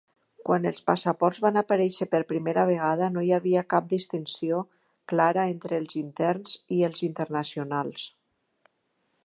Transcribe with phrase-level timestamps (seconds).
[0.47, 4.61] Quan els passaports van aparèixer per primera vegada, no hi havia cap distinció
[5.13, 8.07] clara entre els interns i els internacionals.